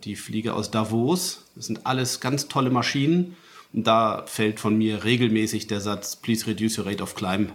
[0.04, 1.44] die Flieger aus Davos.
[1.56, 3.36] Das sind alles ganz tolle Maschinen.
[3.72, 7.52] Und da fällt von mir regelmäßig der Satz, please reduce your rate of climb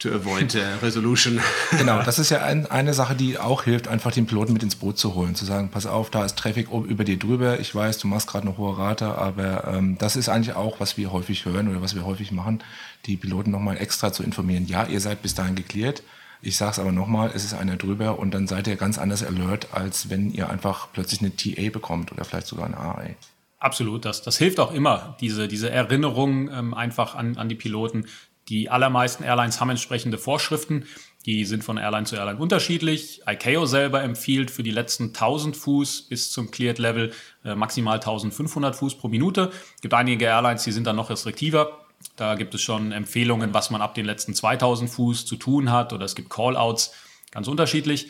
[0.00, 1.40] to avoid uh, resolution.
[1.78, 4.76] genau, das ist ja ein, eine Sache, die auch hilft, einfach den Piloten mit ins
[4.76, 7.60] Boot zu holen, zu sagen, pass auf, da ist Traffic über dir drüber.
[7.60, 10.96] Ich weiß, du machst gerade eine hohe Rate, aber ähm, das ist eigentlich auch, was
[10.96, 12.62] wir häufig hören oder was wir häufig machen,
[13.06, 14.66] die Piloten nochmal extra zu informieren.
[14.66, 16.02] Ja, ihr seid bis dahin geklärt.
[16.42, 19.22] Ich sage es aber nochmal, es ist einer drüber und dann seid ihr ganz anders
[19.22, 23.10] alert, als wenn ihr einfach plötzlich eine TA bekommt oder vielleicht sogar eine AA.
[23.58, 28.06] Absolut, das, das hilft auch immer, diese, diese Erinnerung ähm, einfach an, an die Piloten.
[28.48, 30.86] Die allermeisten Airlines haben entsprechende Vorschriften.
[31.26, 33.20] Die sind von Airline zu Airline unterschiedlich.
[33.28, 37.12] ICAO selber empfiehlt für die letzten 1000 Fuß bis zum Cleared Level
[37.44, 39.52] äh, maximal 1500 Fuß pro Minute.
[39.74, 41.86] Es gibt einige Airlines, die sind dann noch restriktiver.
[42.20, 45.94] Da gibt es schon Empfehlungen, was man ab den letzten 2000 Fuß zu tun hat
[45.94, 46.92] oder es gibt Callouts,
[47.30, 48.08] ganz unterschiedlich.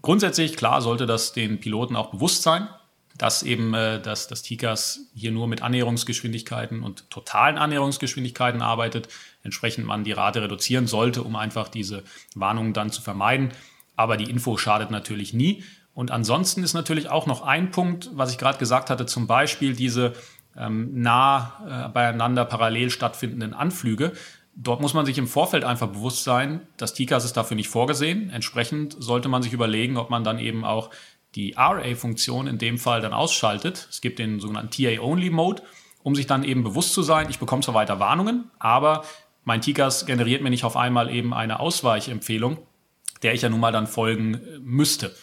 [0.00, 2.68] Grundsätzlich, klar, sollte das den Piloten auch bewusst sein,
[3.18, 9.10] dass eben äh, dass das TICAS hier nur mit Annäherungsgeschwindigkeiten und totalen Annäherungsgeschwindigkeiten arbeitet,
[9.42, 12.02] entsprechend man die Rate reduzieren sollte, um einfach diese
[12.34, 13.50] Warnungen dann zu vermeiden.
[13.94, 15.64] Aber die Info schadet natürlich nie.
[15.92, 19.76] Und ansonsten ist natürlich auch noch ein Punkt, was ich gerade gesagt hatte, zum Beispiel
[19.76, 20.14] diese
[20.54, 24.12] nah äh, beieinander parallel stattfindenden Anflüge.
[24.54, 28.30] Dort muss man sich im Vorfeld einfach bewusst sein, das TCAS ist dafür nicht vorgesehen.
[28.30, 30.90] Entsprechend sollte man sich überlegen, ob man dann eben auch
[31.34, 33.86] die RA-Funktion in dem Fall dann ausschaltet.
[33.90, 35.62] Es gibt den sogenannten TA-Only-Mode,
[36.02, 39.04] um sich dann eben bewusst zu sein, ich bekomme zwar weiter Warnungen, aber
[39.44, 42.58] mein TCAS generiert mir nicht auf einmal eben eine Ausweichempfehlung,
[43.22, 45.14] der ich ja nun mal dann folgen äh, müsste.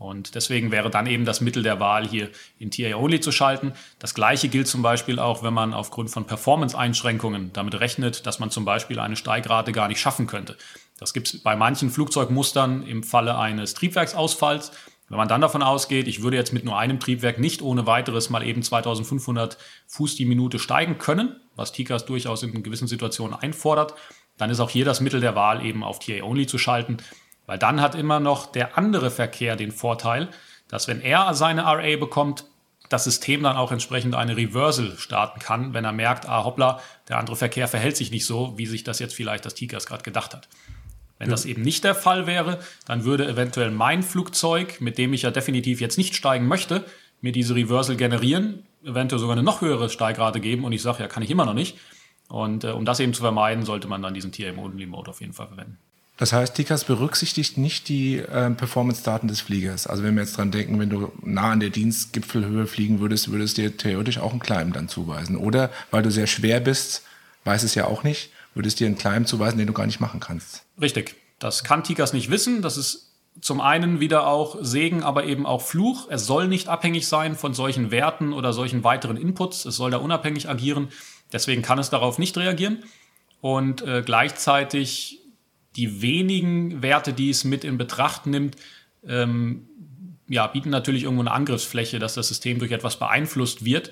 [0.00, 3.74] Und deswegen wäre dann eben das Mittel der Wahl, hier in TA-Only zu schalten.
[3.98, 8.50] Das gleiche gilt zum Beispiel auch, wenn man aufgrund von Performance-Einschränkungen damit rechnet, dass man
[8.50, 10.56] zum Beispiel eine Steigrate gar nicht schaffen könnte.
[10.98, 14.72] Das gibt es bei manchen Flugzeugmustern im Falle eines Triebwerksausfalls.
[15.10, 18.30] Wenn man dann davon ausgeht, ich würde jetzt mit nur einem Triebwerk nicht ohne weiteres
[18.30, 23.92] mal eben 2500 Fuß die Minute steigen können, was TICAS durchaus in gewissen Situationen einfordert,
[24.38, 26.96] dann ist auch hier das Mittel der Wahl eben auf TA-Only zu schalten.
[27.50, 30.28] Weil dann hat immer noch der andere Verkehr den Vorteil,
[30.68, 32.44] dass wenn er seine RA bekommt,
[32.88, 37.18] das System dann auch entsprechend eine Reversal starten kann, wenn er merkt, ah hoppla, der
[37.18, 40.32] andere Verkehr verhält sich nicht so, wie sich das jetzt vielleicht das TICAS gerade gedacht
[40.32, 40.48] hat.
[41.18, 41.32] Wenn ja.
[41.32, 45.32] das eben nicht der Fall wäre, dann würde eventuell mein Flugzeug, mit dem ich ja
[45.32, 46.84] definitiv jetzt nicht steigen möchte,
[47.20, 51.08] mir diese Reversal generieren, eventuell sogar eine noch höhere Steigrate geben und ich sage, ja,
[51.08, 51.78] kann ich immer noch nicht.
[52.28, 55.48] Und äh, um das eben zu vermeiden, sollte man dann diesen TM-Only-Mode auf jeden Fall
[55.48, 55.78] verwenden.
[56.20, 59.86] Das heißt, TICAS berücksichtigt nicht die äh, Performance-Daten des Fliegers.
[59.86, 63.56] Also wenn wir jetzt dran denken, wenn du nah an der Dienstgipfelhöhe fliegen würdest, würdest
[63.56, 65.34] du dir theoretisch auch einen Climb dann zuweisen.
[65.34, 67.04] Oder weil du sehr schwer bist,
[67.44, 70.20] weiß es ja auch nicht, würdest dir einen Climb zuweisen, den du gar nicht machen
[70.20, 70.62] kannst.
[70.78, 71.16] Richtig.
[71.38, 72.60] Das kann TICAS nicht wissen.
[72.60, 76.08] Das ist zum einen wieder auch Segen, aber eben auch Fluch.
[76.10, 79.64] Es soll nicht abhängig sein von solchen Werten oder solchen weiteren Inputs.
[79.64, 80.88] Es soll da unabhängig agieren.
[81.32, 82.84] Deswegen kann es darauf nicht reagieren.
[83.40, 85.19] Und äh, gleichzeitig
[85.76, 88.56] die wenigen Werte, die es mit in Betracht nimmt,
[89.06, 89.68] ähm,
[90.28, 93.90] ja, bieten natürlich irgendwo eine Angriffsfläche, dass das System durch etwas beeinflusst wird.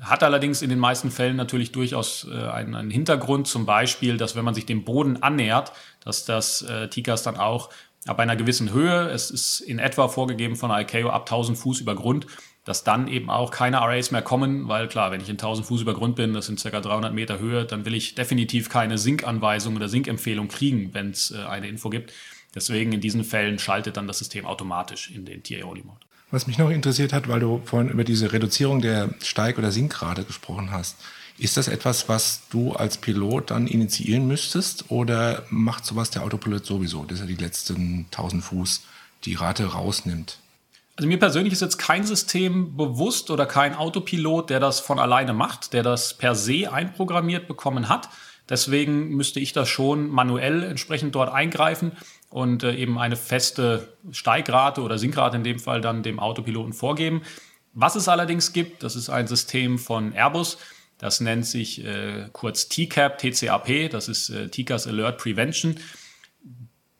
[0.00, 4.36] Hat allerdings in den meisten Fällen natürlich durchaus äh, einen, einen, Hintergrund, zum Beispiel, dass
[4.36, 7.70] wenn man sich dem Boden annähert, dass das äh, TICAS dann auch
[8.06, 11.94] ab einer gewissen Höhe, es ist in etwa vorgegeben von ICAO ab 1000 Fuß über
[11.94, 12.26] Grund,
[12.64, 15.82] dass dann eben auch keine RAs mehr kommen, weil klar, wenn ich in 1000 Fuß
[15.82, 16.80] über Grund bin, das sind ca.
[16.80, 21.44] 300 Meter Höhe, dann will ich definitiv keine Sinkanweisung oder Sinkempfehlung kriegen, wenn es äh,
[21.44, 22.12] eine Info gibt.
[22.54, 26.00] Deswegen in diesen Fällen schaltet dann das System automatisch in den TA-Only-Mode.
[26.30, 30.24] Was mich noch interessiert hat, weil du vorhin über diese Reduzierung der Steig- oder Sinkrate
[30.24, 30.96] gesprochen hast.
[31.42, 36.64] Ist das etwas, was du als Pilot dann initiieren müsstest oder macht sowas der Autopilot
[36.64, 38.82] sowieso, dass er die letzten 1000 Fuß
[39.24, 40.38] die Rate rausnimmt?
[40.94, 45.32] Also mir persönlich ist jetzt kein System bewusst oder kein Autopilot, der das von alleine
[45.32, 48.08] macht, der das per se einprogrammiert bekommen hat.
[48.48, 51.90] Deswegen müsste ich das schon manuell entsprechend dort eingreifen
[52.30, 57.22] und äh, eben eine feste Steigrate oder Sinkrate in dem Fall dann dem Autopiloten vorgeben.
[57.74, 60.58] Was es allerdings gibt, das ist ein System von Airbus,
[61.02, 65.74] das nennt sich äh, kurz TCAP, TCAP, das ist äh, TCAS Alert Prevention.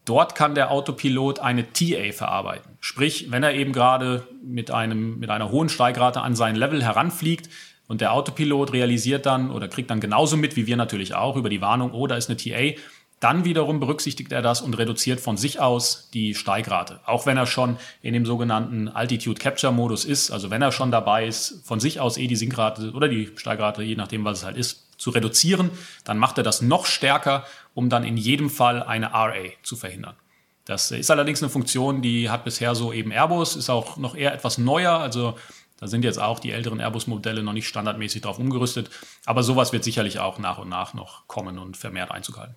[0.05, 2.73] Dort kann der Autopilot eine TA verarbeiten.
[2.81, 7.49] Sprich, wenn er eben gerade mit, mit einer hohen Steigrate an sein Level heranfliegt
[7.87, 11.49] und der Autopilot realisiert dann oder kriegt dann genauso mit wie wir natürlich auch über
[11.49, 12.77] die Warnung, oh, da ist eine TA,
[13.23, 16.99] dann wiederum berücksichtigt er das und reduziert von sich aus die Steigrate.
[17.07, 20.91] Auch wenn er schon in dem sogenannten Altitude Capture Modus ist, also wenn er schon
[20.91, 24.45] dabei ist, von sich aus eh die Sinkrate oder die Steigrate, je nachdem was es
[24.45, 25.71] halt ist, zu reduzieren,
[26.03, 30.17] dann macht er das noch stärker, um dann in jedem Fall eine RA zu verhindern.
[30.65, 34.35] Das ist allerdings eine Funktion, die hat bisher so eben Airbus, ist auch noch eher
[34.35, 35.39] etwas neuer, also
[35.79, 38.91] da sind jetzt auch die älteren Airbus-Modelle noch nicht standardmäßig drauf umgerüstet,
[39.27, 42.57] aber sowas wird sicherlich auch nach und nach noch kommen und vermehrt Einzug halten.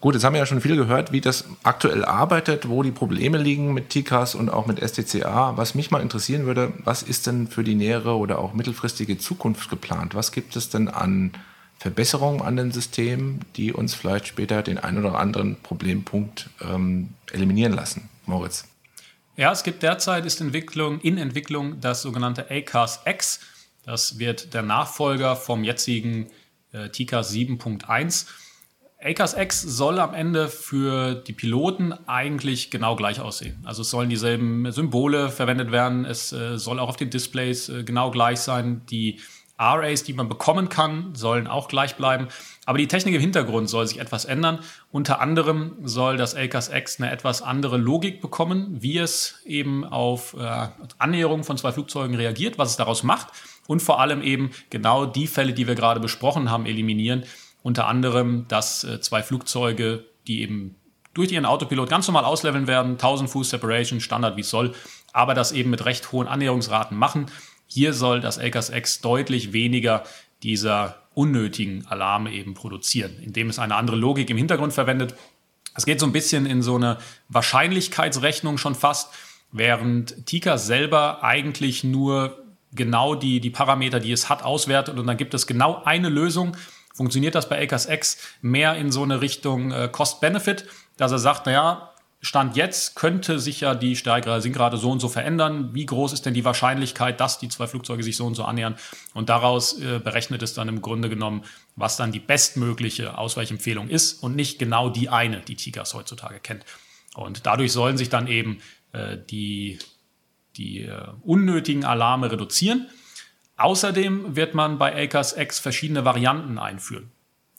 [0.00, 3.38] Gut, jetzt haben wir ja schon viel gehört, wie das aktuell arbeitet, wo die Probleme
[3.38, 5.56] liegen mit TICAS und auch mit STCA.
[5.56, 9.70] Was mich mal interessieren würde, was ist denn für die nähere oder auch mittelfristige Zukunft
[9.70, 10.14] geplant?
[10.14, 11.32] Was gibt es denn an
[11.78, 17.72] Verbesserungen an den Systemen, die uns vielleicht später den einen oder anderen Problempunkt ähm, eliminieren
[17.72, 18.10] lassen?
[18.26, 18.64] Moritz.
[19.36, 23.40] Ja, es gibt derzeit ist Entwicklung, in Entwicklung das sogenannte ACAS X.
[23.84, 26.26] Das wird der Nachfolger vom jetzigen
[26.72, 28.26] äh, TICAS 7.1
[29.06, 33.56] ACAS X soll am Ende für die Piloten eigentlich genau gleich aussehen.
[33.64, 37.84] Also es sollen dieselben Symbole verwendet werden, es äh, soll auch auf den Displays äh,
[37.84, 38.82] genau gleich sein.
[38.90, 39.20] Die
[39.58, 42.26] RAs, die man bekommen kann, sollen auch gleich bleiben.
[42.64, 44.58] Aber die Technik im Hintergrund soll sich etwas ändern.
[44.90, 50.34] Unter anderem soll das ACAS X eine etwas andere Logik bekommen, wie es eben auf
[50.34, 53.28] äh, Annäherung von zwei Flugzeugen reagiert, was es daraus macht
[53.68, 57.24] und vor allem eben genau die Fälle, die wir gerade besprochen haben, eliminieren,
[57.66, 60.76] unter anderem, dass äh, zwei Flugzeuge, die eben
[61.14, 64.72] durch ihren Autopilot ganz normal ausleveln werden, 1000 Fuß Separation, Standard wie es soll,
[65.12, 67.26] aber das eben mit recht hohen Annäherungsraten machen.
[67.66, 70.04] Hier soll das ACAS X deutlich weniger
[70.44, 75.16] dieser unnötigen Alarme eben produzieren, indem es eine andere Logik im Hintergrund verwendet.
[75.74, 76.98] Es geht so ein bisschen in so eine
[77.30, 79.12] Wahrscheinlichkeitsrechnung schon fast,
[79.50, 85.16] während Tika selber eigentlich nur genau die, die Parameter, die es hat, auswertet und dann
[85.16, 86.56] gibt es genau eine Lösung,
[86.96, 91.46] funktioniert das bei ACAS X mehr in so eine Richtung äh, Cost-Benefit, dass er sagt,
[91.46, 95.74] naja, Stand jetzt könnte sich ja die Steigerung sind gerade so und so verändern.
[95.74, 98.76] Wie groß ist denn die Wahrscheinlichkeit, dass die zwei Flugzeuge sich so und so annähern?
[99.14, 101.44] Und daraus äh, berechnet es dann im Grunde genommen,
[101.76, 106.64] was dann die bestmögliche Ausweichempfehlung ist und nicht genau die eine, die TIGAS heutzutage kennt.
[107.14, 108.58] Und dadurch sollen sich dann eben
[108.92, 109.78] äh, die,
[110.56, 112.88] die äh, unnötigen Alarme reduzieren.
[113.56, 117.10] Außerdem wird man bei ACAS X verschiedene Varianten einführen.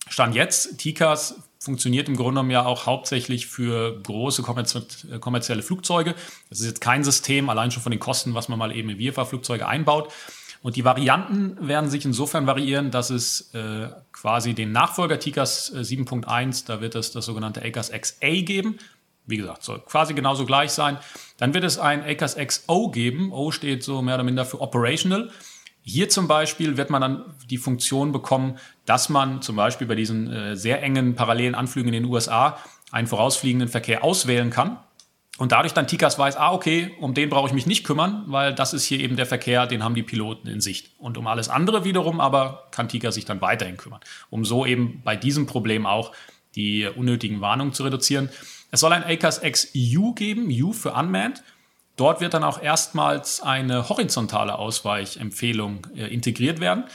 [0.10, 6.16] Stand jetzt, TICAS funktioniert im Grunde genommen ja auch hauptsächlich für große kommerzielle Flugzeuge.
[6.50, 8.98] Das ist jetzt kein System, allein schon von den Kosten, was man mal eben in
[9.00, 10.14] VFA-Flugzeuge einbaut.
[10.62, 16.64] Und die Varianten werden sich insofern variieren, dass es äh, quasi den Nachfolger TICAS 7.1,
[16.64, 18.78] äh, da wird es das sogenannte ACAS XA geben.
[19.26, 20.98] Wie gesagt, soll quasi genauso gleich sein.
[21.38, 23.32] Dann wird es ein ACAS XO geben.
[23.34, 25.32] O steht so mehr oder minder für Operational.
[25.90, 30.30] Hier zum Beispiel wird man dann die Funktion bekommen, dass man zum Beispiel bei diesen
[30.30, 32.58] äh, sehr engen parallelen Anflügen in den USA
[32.92, 34.80] einen vorausfliegenden Verkehr auswählen kann.
[35.38, 38.54] Und dadurch dann TICAS weiß, ah, okay, um den brauche ich mich nicht kümmern, weil
[38.54, 40.92] das ist hier eben der Verkehr, den haben die Piloten in Sicht.
[40.98, 45.02] Und um alles andere wiederum aber kann TICAS sich dann weiterhin kümmern, um so eben
[45.06, 46.12] bei diesem Problem auch
[46.56, 48.28] die unnötigen Warnungen zu reduzieren.
[48.72, 51.44] Es soll ein ACAS XU geben, U für Unmanned.
[51.98, 56.86] Dort wird dann auch erstmals eine horizontale Ausweichempfehlung äh, integriert werden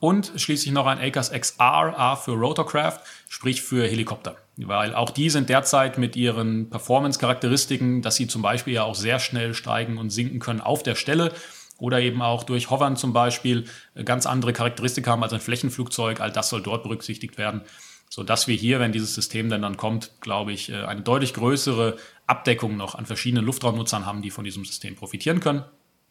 [0.00, 4.36] und schließlich noch ein ACAS XR, A für Rotorcraft, sprich für Helikopter.
[4.56, 9.18] Weil auch die sind derzeit mit ihren Performance-Charakteristiken, dass sie zum Beispiel ja auch sehr
[9.18, 11.32] schnell steigen und sinken können auf der Stelle
[11.78, 16.20] oder eben auch durch Hovern zum Beispiel äh, ganz andere Charakteristika haben als ein Flächenflugzeug.
[16.20, 17.62] All das soll dort berücksichtigt werden.
[18.10, 21.96] Sodass wir hier, wenn dieses System denn dann kommt, glaube ich, äh, eine deutlich größere
[22.26, 25.64] Abdeckung noch an verschiedenen Luftraumnutzern haben, die von diesem System profitieren können.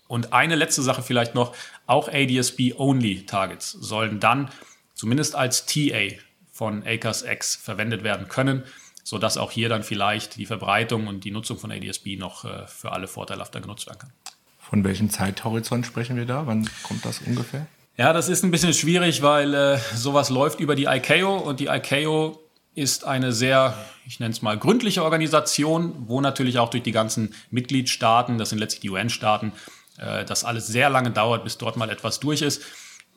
[0.08, 4.50] Und eine letzte Sache vielleicht noch, auch ADS-B-Only-Targets sollen dann
[4.96, 6.16] zumindest als TA
[6.52, 8.64] von ACAS X verwendet werden können,
[9.04, 12.92] sodass auch hier dann vielleicht die Verbreitung und die Nutzung von ADS-B noch äh, für
[12.94, 14.12] alle vorteilhafter genutzt werden kann.
[14.58, 16.48] Von welchem Zeithorizont sprechen wir da?
[16.48, 17.68] Wann kommt das ungefähr?
[18.00, 21.66] Ja, das ist ein bisschen schwierig, weil äh, sowas läuft über die ICAO und die
[21.66, 22.40] ICAO
[22.74, 23.74] ist eine sehr,
[24.08, 28.60] ich nenne es mal, gründliche Organisation, wo natürlich auch durch die ganzen Mitgliedstaaten, das sind
[28.60, 29.52] letztlich die UN-Staaten,
[29.98, 32.62] äh, das alles sehr lange dauert, bis dort mal etwas durch ist.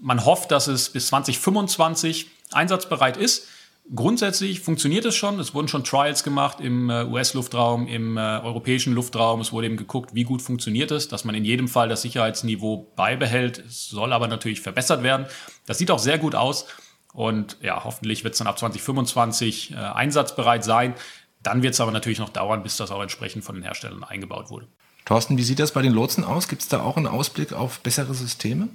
[0.00, 3.46] Man hofft, dass es bis 2025 einsatzbereit ist.
[3.94, 5.38] Grundsätzlich funktioniert es schon.
[5.38, 9.40] Es wurden schon Trials gemacht im äh, US-Luftraum, im äh, europäischen Luftraum.
[9.40, 12.90] Es wurde eben geguckt, wie gut funktioniert es, dass man in jedem Fall das Sicherheitsniveau
[12.96, 13.58] beibehält.
[13.58, 15.26] Es soll aber natürlich verbessert werden.
[15.66, 16.66] Das sieht auch sehr gut aus.
[17.12, 20.94] Und ja, hoffentlich wird es dann ab 2025 äh, einsatzbereit sein.
[21.42, 24.48] Dann wird es aber natürlich noch dauern, bis das auch entsprechend von den Herstellern eingebaut
[24.48, 24.68] wurde.
[25.04, 26.48] Thorsten, wie sieht das bei den Lotsen aus?
[26.48, 28.68] Gibt es da auch einen Ausblick auf bessere Systeme?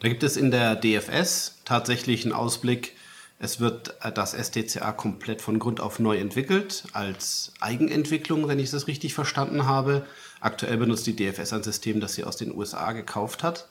[0.00, 2.96] Da gibt es in der DFS tatsächlich einen Ausblick
[3.42, 8.70] es wird äh, das STCA komplett von Grund auf neu entwickelt, als Eigenentwicklung, wenn ich
[8.70, 10.06] das richtig verstanden habe.
[10.40, 13.66] Aktuell benutzt die DFS ein System, das sie aus den USA gekauft hat,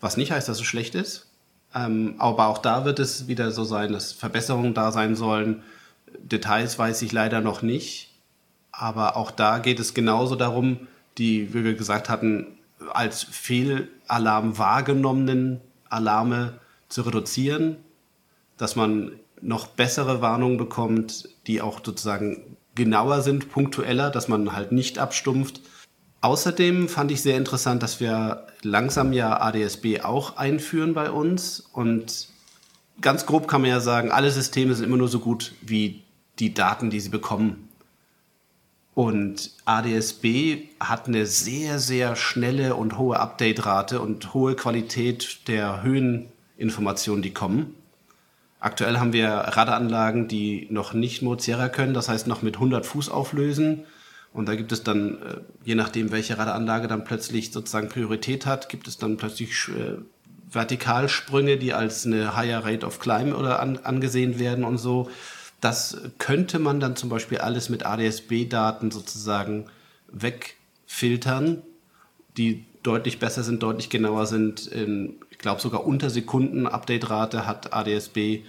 [0.00, 1.26] was nicht heißt, dass es schlecht ist.
[1.74, 5.64] Ähm, aber auch da wird es wieder so sein, dass Verbesserungen da sein sollen.
[6.20, 8.14] Details weiß ich leider noch nicht.
[8.70, 10.86] Aber auch da geht es genauso darum,
[11.18, 12.46] die, wie wir gesagt hatten,
[12.92, 15.60] als Fehlalarm wahrgenommenen
[15.90, 17.78] Alarme zu reduzieren
[18.58, 24.72] dass man noch bessere Warnungen bekommt, die auch sozusagen genauer sind, punktueller, dass man halt
[24.72, 25.60] nicht abstumpft.
[26.20, 31.60] Außerdem fand ich sehr interessant, dass wir langsam ja ADSB auch einführen bei uns.
[31.72, 32.28] Und
[33.00, 36.02] ganz grob kann man ja sagen, alle Systeme sind immer nur so gut wie
[36.38, 37.68] die Daten, die sie bekommen.
[38.94, 47.22] Und ADSB hat eine sehr, sehr schnelle und hohe Update-Rate und hohe Qualität der Höheninformationen,
[47.22, 47.77] die kommen.
[48.60, 53.08] Aktuell haben wir Radaranlagen, die noch nicht Mozilla können, das heißt noch mit 100 Fuß
[53.08, 53.84] auflösen.
[54.32, 58.68] Und da gibt es dann, äh, je nachdem, welche Radaranlage dann plötzlich sozusagen Priorität hat,
[58.68, 59.98] gibt es dann plötzlich äh,
[60.50, 65.10] Vertikalsprünge, die als eine Higher Rate of Climb oder an, angesehen werden und so.
[65.60, 69.66] Das könnte man dann zum Beispiel alles mit ADS-B-Daten sozusagen
[70.10, 71.62] wegfiltern,
[72.36, 74.66] die deutlich besser sind, deutlich genauer sind.
[74.68, 78.42] In, ich glaube sogar unter Sekunden Update-Rate hat ADSB.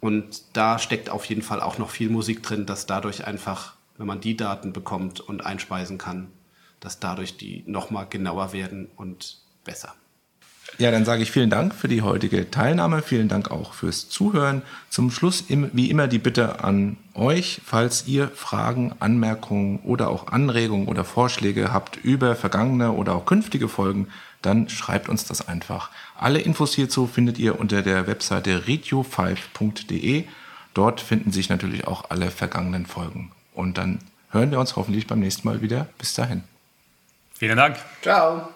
[0.00, 4.06] Und da steckt auf jeden Fall auch noch viel Musik drin, dass dadurch einfach, wenn
[4.06, 6.32] man die Daten bekommt und einspeisen kann,
[6.80, 9.94] dass dadurch die nochmal genauer werden und besser.
[10.78, 13.02] Ja, dann sage ich vielen Dank für die heutige Teilnahme.
[13.02, 14.62] Vielen Dank auch fürs Zuhören.
[14.90, 20.86] Zum Schluss wie immer die Bitte an euch, falls ihr Fragen, Anmerkungen oder auch Anregungen
[20.86, 24.06] oder Vorschläge habt über vergangene oder auch künftige Folgen,
[24.40, 25.90] dann schreibt uns das einfach.
[26.16, 30.24] Alle Infos hierzu findet ihr unter der Webseite radio5.de.
[30.74, 33.32] Dort finden sich natürlich auch alle vergangenen Folgen.
[33.52, 33.98] Und dann
[34.30, 35.88] hören wir uns hoffentlich beim nächsten Mal wieder.
[35.98, 36.44] Bis dahin.
[37.34, 37.78] Vielen Dank.
[38.00, 38.48] Ciao.